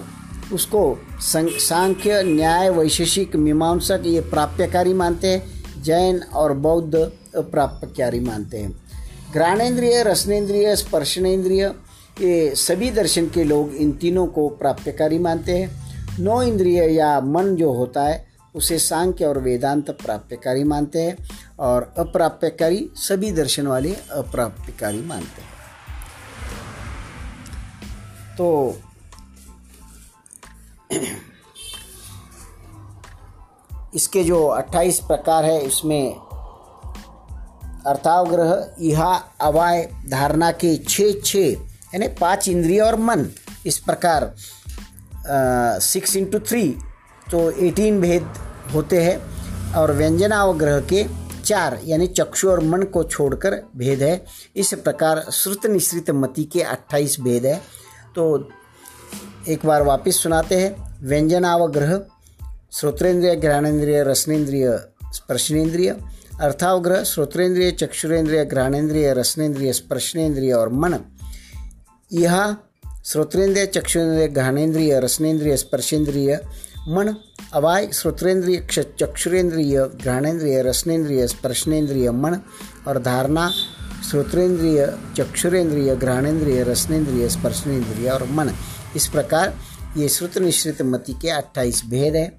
[0.51, 6.95] उसको सांख्य, न्याय, वैशेषिक, मीमांसक ये प्राप्यकारी मानते हैं, जैन और बौद्ध
[7.36, 8.84] अप्राप्यकारी मानते हैं।
[9.34, 11.73] घ्राणेन्द्रिय, रसनेन्द्रिय, स्पर्शनेन्द्रिय,
[12.21, 15.84] ये सभी दर्शन के लोग इन तीनों को प्राप्यकारी मानते हैं।
[16.19, 21.17] नौ इंद्रिय या मन जो होता है, उसे सांख्य और वेदांत प्राप्यकारी मानते हैं
[21.60, 25.49] और अप्राप्यकारी सभी दर्शन वाले अप्राप्यकारी मानते हैं।
[28.38, 28.77] तो
[33.95, 36.15] इसके जो 28 प्रकार है, इसमें
[37.86, 43.29] अर्थावग्रह, इहा, अवाय, धारणा के छः छः यानी पाँच इंद्रिय और मन,
[43.65, 44.36] इस प्रकार
[45.82, 46.77] सिक्स इंटू थ्री
[47.32, 48.27] तो एटीन भेद
[48.73, 49.34] होते हैं,
[49.73, 51.06] और व्यंजनावग्रह के
[51.45, 54.25] चार, यानी चक्षु और मन को छोड़कर भेद है।
[54.56, 57.62] इस प्रकार श्रुत निश्रित मति के अट्ठाईस भेद है।
[58.15, 58.49] तो
[59.47, 62.01] एक बार वापस सुनाते हैं। व्यंजनावग्रह,
[62.73, 64.79] श्रोत्रेंद्रिय घ्राणेन्द्रिय रसनेन्द्रिय
[65.13, 65.97] स्पर्शनेन्द्रिय
[66.39, 70.95] अर्थावग्रह, श्रोत्रेंद्रिय, चक्षुरेंद्रिय घ्राणेन्द्रिय रसनेन्द्रिय स्पर्शनेन्द्रिय और मन।
[72.13, 72.58] यह
[73.06, 76.39] श्रोत्रेंद्रिय, चक्षुरेंद्रिय घ्राणेन्द्रिय रसनेन्द्रिय स्पर्शेंद्रिय
[76.89, 77.15] मन।
[77.53, 78.67] अवाय, श्रोत्रेंद्रिय
[78.99, 82.36] चक्षुरेंद्रिय घ्राणेन्द्रिय रसनेन्द्रिय स्पर्शनेन्द्रिय मन।
[82.88, 83.49] और धारणा,
[84.10, 88.49] श्रोत्रेंद्रिय, चक्षुरेंद्रिय घ्राणेन्द्रिय रसनेन्द्रिय स्पर्शनेन्द्रिय और मन।
[88.95, 89.58] इस प्रकार
[89.97, 92.38] ये श्रुत निश्रित मति के 28 भेद हैं।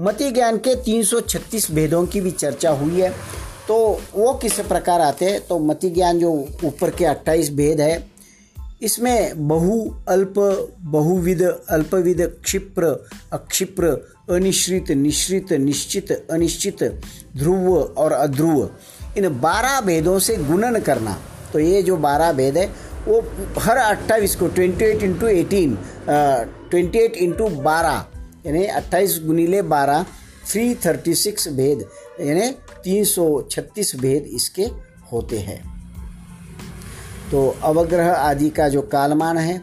[0.00, 3.10] मति ज्ञान के 336 भेदों की भी चर्चा हुई है।
[3.68, 5.46] तो वो किस प्रकार आते हैं?
[5.46, 6.32] तो मति ज्ञान जो
[6.64, 8.10] ऊपर के 28 भेद है,
[8.82, 16.82] इसमें बहु अल्प, बहुविध, अल्पविध, क्षिप्र, अक्षिप्र, अनिश्रित, निश्रित, निश्चित, अनिश्चित,
[17.36, 18.70] ध्रुव और अध्रुव।
[19.18, 21.18] इन बारह भेदों से गुणन करना।
[21.52, 23.20] तो ये जो बारह भेद है वो
[23.58, 28.04] हर अट्ठाईस को twenty eight into eighteen twenty eight into बारह,
[28.46, 30.04] यानी अट्ठाईस गुनीले बारह
[30.50, 31.84] थ्री थर्टी सिक्स भेद,
[32.20, 32.50] यानी
[32.84, 34.66] तीन सौ छत्तीस भेद इसके
[35.12, 35.60] होते हैं।
[37.30, 39.60] तो अवग्रह आदि का जो कालमान है,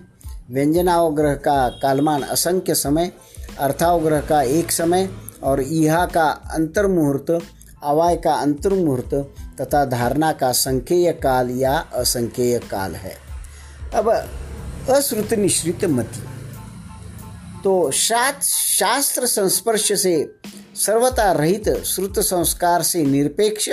[0.51, 3.11] व्यंजनावग्रह का कालमान असंख्य समय,
[3.59, 5.09] अर्थावग्रह का एक समय,
[5.43, 7.31] और इहा का अंतर्मुहूर्त,
[7.83, 9.13] अवाय का अंतर्मुहूर्त,
[9.61, 13.22] तथा धारणा का संख्येय काल या असंख्येय काल है।
[13.95, 14.29] अब
[14.89, 16.23] अश्रुत निश्रित मति।
[17.63, 20.35] तो शात शास्त्र संस्पर्श से
[20.75, 23.69] सर्वता रहित श्रुत संस्कार से निरपेक्ष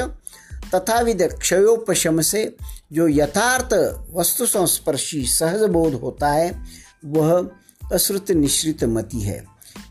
[0.75, 2.57] तथाविध क्षयोपशम से
[2.93, 6.65] जो यथार्थ वस्तु संस्पर्शी सहज बोध होता है,
[7.05, 7.51] वह
[7.93, 9.45] अश्रुत निश्रित मति है।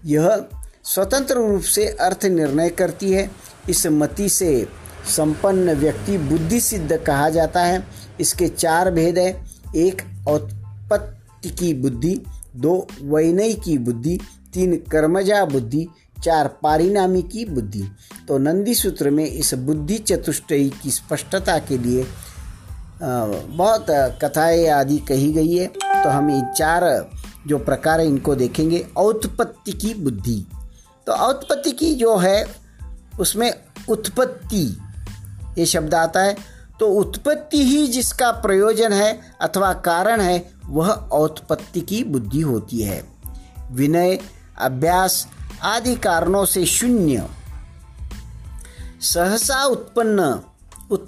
[0.06, 0.46] यह
[0.84, 3.32] स्वतंत्र रूप से अर्थ निर्णय करती है।
[3.70, 4.68] इस मति से
[5.08, 7.88] संपन्न व्यक्ति बुद्धि सिद्ध कहा जाता है।
[8.20, 12.22] इसके चार भेद है। एक औत्पत्ति की बुद्धि,
[12.56, 14.20] दो वैनयी की बुद्धि,
[14.54, 15.88] तीन कर्मजा बुद्धि,
[16.24, 17.84] चार पारिणामी की बुद्धि।
[18.28, 22.06] तो नंदी सूत्र में इस बुद्धि चतुष्टयी की स्पष्टता के लिए
[23.04, 23.86] बहुत
[24.24, 27.10] कथाएँ आदि कही गई है। तो हम ये चार
[27.48, 30.46] जो प्रकार है, इनको देखेंगे। औत्पत्ति की बुद्धि।
[31.08, 32.46] तो औत्पत्ति की जो है,
[33.20, 33.54] उसमें
[33.90, 34.78] उत्पत्ति,
[35.58, 36.36] ये शब्द आता है।
[36.80, 43.08] तो उत्पत्ति ही जिसका प्रयोजन है अथवा कारण है वह औत्पत्ति की बुद्धि होती है।
[43.72, 44.20] विनय
[44.62, 45.28] अभ्यास
[45.64, 47.30] आदि कारणों से शून्य।
[49.02, 50.42] सहसा उत्पन्न
[50.92, 51.08] उत,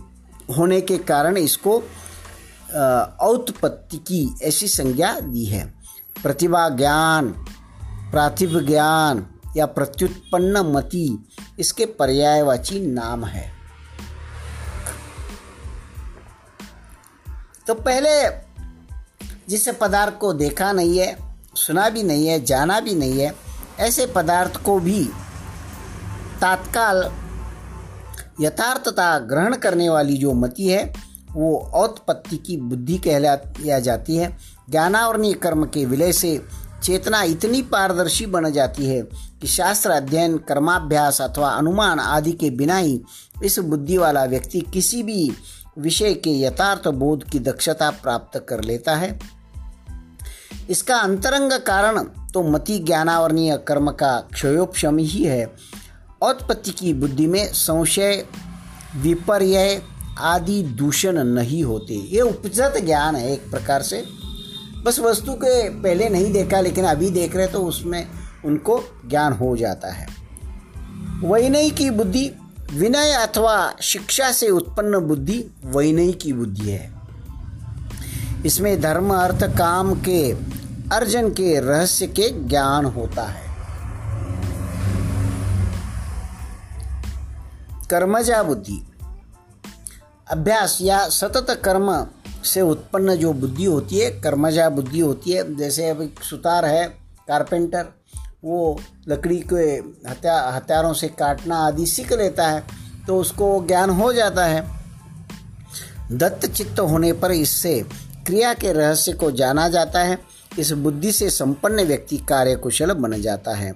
[0.58, 1.78] होने के कारण इसको
[3.22, 5.74] औत्पत्ति की ऐसी संज्ञा दी है।
[6.24, 7.30] प्रतिभा ज्ञान
[8.12, 9.26] प्रातिभ ज्ञान
[9.58, 11.28] या प्रत्युत्पन्न मति
[11.60, 13.61] इसके पर्यायवाची नाम है।
[17.68, 18.12] तो पहले
[19.50, 21.16] जिस पदार्थ को देखा नहीं है,
[21.56, 23.34] सुना भी नहीं है, जाना भी नहीं है,
[23.80, 25.04] ऐसे पदार्थ को भी
[26.42, 27.12] तात्काल
[28.42, 30.94] यथार्थता ग्रहण करने वाली जो मति है,
[31.32, 34.38] वो औत्पत्ति की बुद्धि कहला जाती है।
[34.70, 36.40] ज्ञानावरणीय कर्म के विलय से
[36.84, 39.02] चेतना इतनी पारदर्शी बन जाती है
[39.42, 43.02] कि शास्त्र अध्ययन, कर्माभ्यास अथवा अनुमान आदि के बिना ही
[43.44, 45.32] इस बुद्धि वाला व्यक्ति किसी भी
[45.80, 49.20] विषय के यथार्थ बोध की दक्षता प्राप्त कर लेता है।
[50.70, 55.54] इसका अंतरंग कारण तो मति ज्ञानावरणीय कर्म का क्षयोपशम ही है।
[56.22, 58.26] औत्पत्ति की बुद्धि में संशय,
[58.96, 59.82] विपर्य
[60.20, 64.04] आदि दूषण नहीं होते। ये उपजत ज्ञान है एक प्रकार से।
[64.86, 68.08] बस वस्तु के पहले नहीं देखा, लेकिन अभी देख रहे तो उसमें
[68.46, 70.08] उनको ज्ञान हो जाता है।
[71.24, 72.32] वैनयी की बुद्धि
[72.74, 76.94] विनय अथवा शिक्षा से उत्पन्न बुद्धि वैनयी की बुद्धि है।
[78.46, 80.32] इसमें धर्म, अर्थ, काम के,
[80.92, 83.52] अर्जन के रहस्य के ज्ञान होता है।
[87.90, 88.88] कर्मजा बुद्धि।
[90.32, 92.08] अभ्यास या सतत कर्म
[92.46, 96.88] से उत्पन्न जो बुद्धि होती है, कर्मजा बुद्धि होती है, जैसे अभी सुतार है,
[97.28, 97.86] कारपेंटर
[98.44, 99.64] वो लकड़ी के
[100.10, 102.64] हथियारों से काटना आदि सीख लेता है
[103.08, 104.62] तो उसको ज्ञान हो जाता है।
[106.12, 107.80] दत्त चित्त होने पर इससे
[108.26, 110.18] क्रिया के रहस्य को जाना जाता है।
[110.60, 113.72] इस बुद्धि से संपन्न व्यक्ति कार्य कुशल बन जाता है।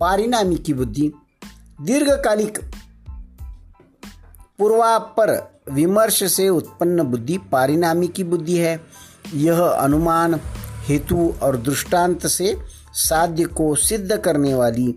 [0.00, 1.12] पारिणामी की बुद्धि।
[1.80, 2.58] दीर्घकालिक
[4.58, 5.30] पूर्वापर
[5.70, 8.80] विमर्श से उत्पन्न बुद्धि पारिणामी की बुद्धि है।
[9.34, 10.40] यह अनुमान,
[10.86, 12.56] हेतु और दृष्टांत से
[12.94, 14.94] साध्य को सिद्ध करने वाली,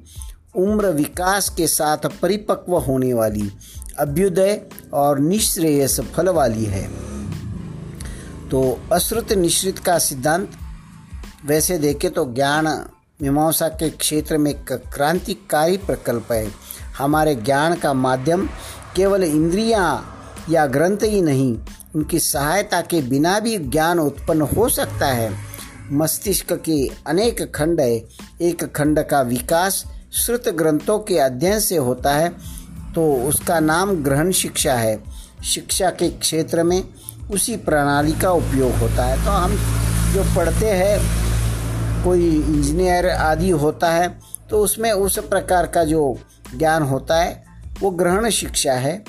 [0.56, 3.52] उम्र विकास के साथ परिपक्व होने वाली,
[4.00, 4.62] अभ्युदय
[4.94, 6.88] और निश्रेयस फल वाली है।
[8.50, 10.52] तो अश्रुत निश्रित का सिद्धांत,
[11.46, 12.86] वैसे देखें तो ज्ञान
[13.22, 16.52] मीमांसा के क्षेत्र में क्रांतिकारी प्रकल्प है।
[16.98, 18.50] हमारे ज्ञान का माध्यम
[18.96, 20.10] केवल इंद्रियाँ
[20.50, 21.58] या ग्रंथ ही नहीं,
[21.96, 25.53] उनकी सहायता के बिना भी ज्ञान उत्पन्न हो सकता है।
[25.92, 27.96] मस्तिष्क के अनेक खंड है।
[28.42, 32.30] एक खंड का विकास श्रुत ग्रंथों के अध्ययन से होता है
[32.96, 35.04] तो उसका नाम ग्रहण शिक्षा है।
[35.46, 36.84] शिक्षा के क्षेत्र में
[37.32, 39.56] उसी प्रणाली का उपयोग होता है। तो हम
[40.14, 44.08] जो पढ़ते हैं, कोई इंजीनियर आदि होता है
[44.50, 46.18] तो उसमें उस प्रकार का जो
[46.58, 47.44] ज्ञान होता है,
[47.80, 49.04] वो ग्रहण शिक्षा है।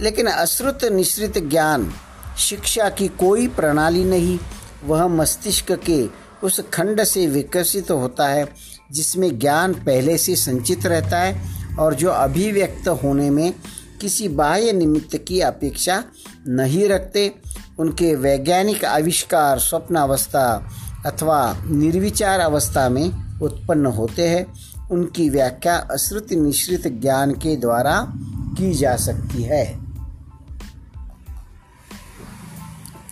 [0.00, 1.92] लेकिन अश्रुत निश्रित ज्ञान
[2.38, 4.38] शिक्षा की कोई प्रणाली नहीं
[4.86, 6.08] वह मस्तिष्क के
[6.44, 8.48] उस खंड से विकसित होता है,
[8.92, 11.40] जिसमें ज्ञान पहले से संचित रहता है
[11.76, 13.54] और जो अभिव्यक्त होने में
[14.00, 16.04] किसी बाह्य निमित्त की अपेक्षा
[16.48, 17.34] नहीं रखते।
[17.78, 20.70] उनके वैज्ञानिक आविष्कार स्वप्नावस्था
[21.06, 24.46] अथवा निर्विचार अवस्था में उत्पन्न होते हैं।
[24.88, 28.12] उनकी व्याख्या अश्रुत निश्रित ज्ञान के द्वारा
[28.58, 29.64] की जा सकती है।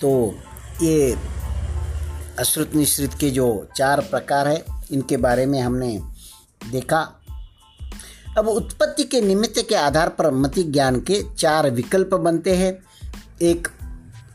[0.00, 0.34] तो
[0.82, 1.33] ये
[2.38, 6.00] अश्रुत निश्रित के जो चार प्रकार है, इनके बारे में हमने
[6.72, 7.20] देखा।
[8.38, 12.84] अब उत्पत्ति के निमित्त के आधार पर मति ज्ञान के चार विकल्प बनते हैं।
[13.42, 13.68] एक,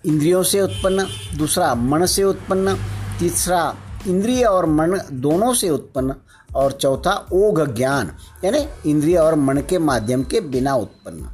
[0.06, 2.76] इंद्रियों से उत्पन्न, दूसरा, मन से उत्पन्न,
[3.20, 3.76] तीसरा,
[4.08, 6.16] इंद्रिय और मन दोनों से उत्पन्न,
[6.56, 11.30] और चौथा, ओघ ज्ञान, यानी इंद्रिय और मन के माध्यम के बिना उत्पन्न।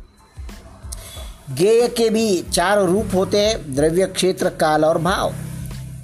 [1.55, 5.33] गेय के भी चार रूप होते हैं, द्रव्य क्षेत्र, काल और भाव।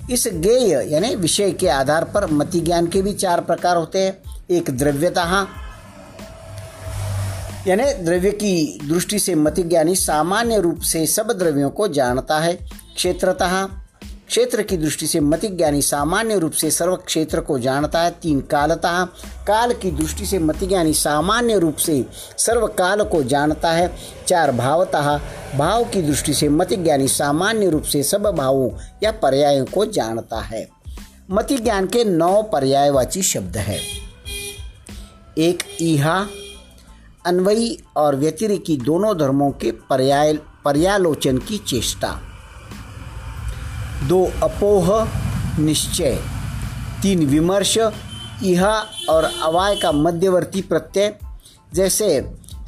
[0.10, 4.42] इस गेय, यानी विषय के आधार पर मति ज्ञान के भी चार प्रकार होते हैं।
[4.52, 5.24] एक द्रव्यता
[7.68, 12.54] यानी द्रव्य की दृष्टि से मति ज्ञानी सामान्य रूप से सब द्रव्यों को जानता है।
[12.96, 13.68] क्षेत्रतः
[14.32, 18.42] क्षेत्र की दृष्टि से मति ज्ञानी सामान्य रूप से सर्व क्षेत्र को जानता है, तीन
[18.42, 19.06] कालतः
[19.48, 22.06] काल की दृष्टि से मति ज्ञानी सामान्य रूप से
[22.38, 23.96] सर्व काल को जानता है,
[24.28, 25.20] चार भावतः।
[25.58, 28.72] भाव की दृष्टि से मति ज्ञानी सामान्य रूप से सब भावों
[29.04, 30.70] या पर्यायों को जानता है।
[31.32, 33.80] मति ज्ञान के नौ पर्यायवाची शब्द है।
[35.38, 36.26] एक, ईहा,
[37.26, 40.34] अन्वयी और व्यतिरिकी दोनों धर्मों के पर्याय
[40.66, 42.22] पर्यालोचन की चेष्टा।
[44.04, 44.88] दो अपोह
[45.60, 46.18] निश्चय।
[47.02, 47.78] तीन विमर्श
[48.44, 48.66] यह
[49.10, 51.14] और अवाय का मध्यवर्ती प्रत्यय।
[51.74, 52.08] जैसे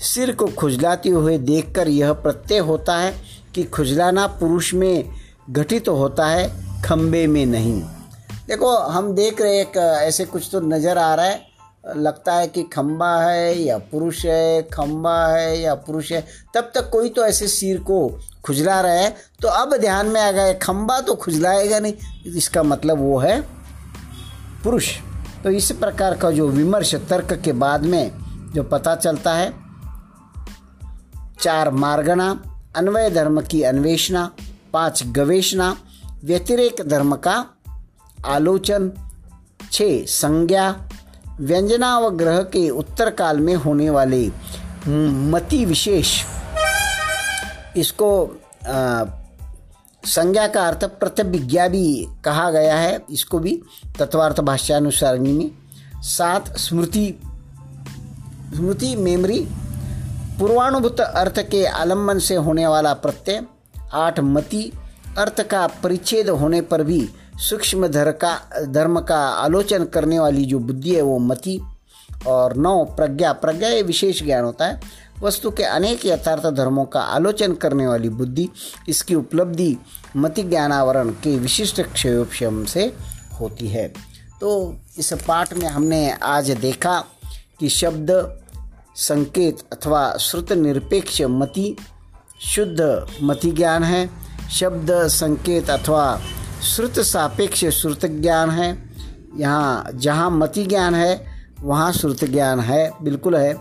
[0.03, 3.13] सिर को खुजलाते हुए देखकर यह प्रत्यय होता है
[3.55, 5.09] कि खुजलाना पुरुष में
[5.49, 7.81] घटित तो होता है खम्बे में नहीं।
[8.47, 11.52] देखो, हम देख रहे एक ऐसे कुछ तो नज़र आ रहा है।
[11.83, 16.21] लगता है कि खम्बा है या पुरुष है खम्बा है या पुरुष है,
[16.55, 20.31] तब तक कोई तो ऐसे सिर को खुजला रहा है। तो अब ध्यान में आ
[20.31, 21.93] गया खम्बा तो खुजलाएगा नहीं,
[22.25, 23.41] इसका मतलब वो है
[24.63, 24.89] पुरुष।
[25.43, 28.11] तो इस प्रकार का जो विमर्श, तर्क के बाद में
[28.53, 29.53] जो पता चलता है,
[31.39, 32.29] चार मार्गणा
[32.75, 34.29] अन्वय धर्म की अन्वेषणा,
[34.73, 35.75] पाँच गवेषणा,
[36.23, 37.45] व्यतिरेक धर्म का
[38.25, 38.91] आलोचन
[39.71, 40.71] छ संज्ञा
[41.41, 44.31] व्यंजनावग्रह के उत्तर काल में होने वाले
[45.31, 46.23] मति विशेष।
[47.77, 48.41] इसको
[50.05, 53.61] संज्ञा का अर्थ प्रतिज्ञा भी कहा गया है। इसको भी
[53.99, 55.51] तत्वार्थ भाष्यानुसारणी में।
[56.01, 57.19] सात, स्मृति
[58.55, 59.47] स्मृति मेमरी,
[60.39, 63.43] पूर्वानुभूत अर्थ के आलंबन से होने वाला प्रत्यय।
[63.93, 64.71] आठ, मति,
[65.17, 70.95] अर्थ का परिच्छेद होने पर भी सूक्ष्म का, धर्म का आलोचन करने वाली जो बुद्धि
[70.95, 71.61] है, वो मति
[72.27, 74.81] और नौ प्रज्ञा। प्रज्ञा ये विशेष ज्ञान होता है।
[75.21, 78.49] वस्तु के अनेक यथार्थ धर्मों का आलोचन करने वाली बुद्धि,
[78.89, 79.77] इसकी उपलब्धि
[80.17, 82.93] मति ज्ञानावरण के विशिष्ट क्षयोपम से
[83.39, 83.93] होती है।
[84.41, 87.03] तो इस पाठ में हमने आज देखा
[87.59, 88.39] कि शब्द,
[88.95, 91.77] संकेत अथवा श्रुत निरपेक्ष मति,
[92.41, 94.09] शुद्ध मति ज्ञान है।
[94.51, 96.21] शब्द, संकेत अथवा
[96.63, 98.89] श्रुत सापेक्ष श्रुत ज्ञान है।
[99.37, 101.25] यहाँ जहाँ मति ज्ञान है,
[101.61, 103.55] वहाँ श्रुत ज्ञान है, बिल्कुल है।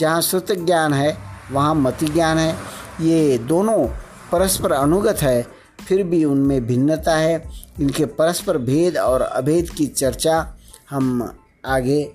[0.00, 1.18] जहाँ श्रुत ज्ञान है,
[1.52, 2.56] वहाँ मति ज्ञान है।
[3.00, 3.86] ये दोनों
[4.32, 5.46] परस्पर अनुगत है,
[5.88, 10.56] फिर भी उनमें भिन्नता है। इनके परस्पर भेद और अभेद की चर्चा
[10.90, 11.36] हम
[11.66, 12.12] आगे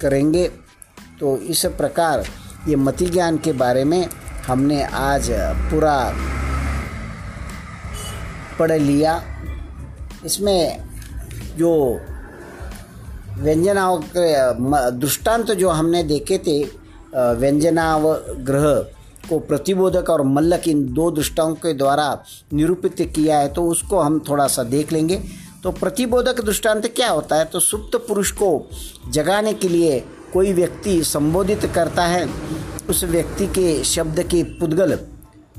[0.00, 0.48] करेंगे।
[1.20, 2.24] तो इस प्रकार
[2.68, 4.08] ये मति ज्ञान के बारे में
[4.46, 5.30] हमने आज
[5.70, 6.14] पूरा
[8.58, 9.22] पढ़ लिया।
[10.24, 10.84] इसमें
[11.56, 11.70] जो
[13.38, 14.02] व्यंजनाव
[14.92, 16.62] दृष्टांत जो हमने देखे थे
[17.14, 18.12] व्यंजनाव
[18.46, 18.72] ग्रह
[19.28, 22.06] को प्रतिबोधक और मल्लक इन दो दृष्टाओं के द्वारा
[22.52, 25.16] निरूपित किया है तो उसको हम थोड़ा सा देख लेंगे।
[25.62, 27.44] तो प्रतिबोधक दृष्टांत क्या होता है?
[27.44, 28.68] तो सुप्त पुरुष को
[29.10, 29.98] जगाने के लिए
[30.32, 32.28] कोई व्यक्ति संबोधित करता है,
[32.90, 34.98] उस व्यक्ति के शब्द के पुद्गल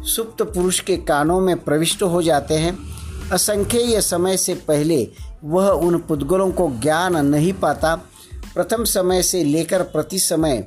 [0.06, 2.78] सुप्त पुरुष के कानों में प्रविष्ट हो जाते हैं।
[3.32, 5.08] असंख्य समय से पहले
[5.44, 7.96] वह उन पुद्गलों को ज्ञान नहीं पाता।
[8.54, 10.58] प्रथम समय से लेकर प्रति समय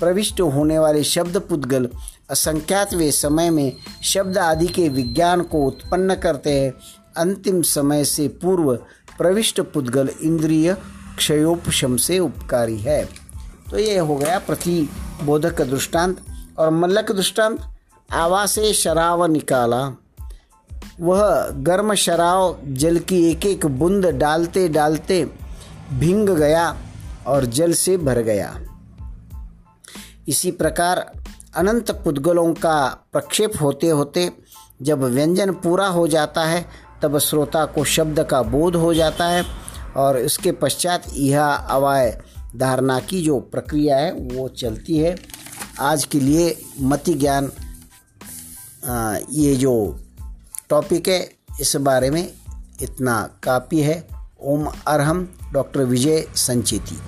[0.00, 1.88] प्रविष्ट होने वाले शब्द पुद्गल
[2.30, 3.72] असंख्यात वे समय में
[4.04, 6.72] शब्द आदि के विज्ञान को उत्पन्न करते हैं।
[7.16, 8.74] अंतिम समय से पूर्व
[9.18, 10.76] प्रविष्ट पुद्गल इंद्रिय
[11.18, 13.04] क्षयोपशम से उपकारी है।
[13.70, 16.20] तो ये हो गया प्रतिबोधक दृष्टांत
[16.58, 17.60] और मल्लक दृष्टांत
[18.12, 20.05] आवासे शराव निकाला।
[21.00, 25.24] वह गर्म शराव जल की एक एक बूंद डालते डालते
[25.92, 26.76] भिंग गया
[27.26, 28.54] और जल से भर गया।
[30.28, 30.98] इसी प्रकार
[31.56, 34.30] अनंत पुद्गलों का प्रक्षेप होते होते
[34.82, 36.64] जब व्यंजन पूरा हो जाता है,
[37.02, 39.44] तब श्रोता को शब्द का बोध हो जाता है
[39.96, 42.20] और इसके पश्चात यह अवाय
[42.56, 45.16] धारणा की जो प्रक्रिया है, वो चलती है।
[45.80, 47.50] आज के लिए मति ज्ञान
[49.30, 49.74] ये जो
[50.68, 52.32] टॉपिक है इस बारे में
[52.82, 54.08] इतना काफ़ी है।
[54.40, 56.98] ओम अरहम डॉक्टर विजय संचेती।